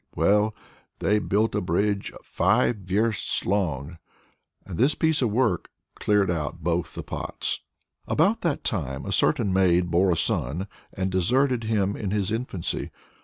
Well, 0.15 0.55
they 0.97 1.19
built 1.19 1.53
a 1.53 1.61
bridge 1.61 2.11
five 2.23 2.77
versts 2.77 3.45
long, 3.45 3.99
and 4.65 4.75
this 4.79 4.95
piece 4.95 5.21
of 5.21 5.29
work 5.29 5.69
cleared 5.93 6.31
out 6.31 6.63
both 6.63 6.95
the 6.95 7.03
pots. 7.03 7.59
About 8.07 8.41
that 8.41 8.63
time 8.63 9.05
a 9.05 9.11
certain 9.11 9.53
maid 9.53 9.91
bore 9.91 10.11
a 10.11 10.17
son 10.17 10.65
and 10.91 11.11
deserted 11.11 11.65
him 11.65 11.95
in 11.95 12.09
his 12.09 12.31
infancy. 12.31 12.89